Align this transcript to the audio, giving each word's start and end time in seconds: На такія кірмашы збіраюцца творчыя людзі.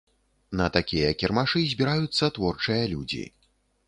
На 0.59 0.69
такія 0.77 1.11
кірмашы 1.23 1.61
збіраюцца 1.73 2.31
творчыя 2.39 2.83
людзі. 2.95 3.23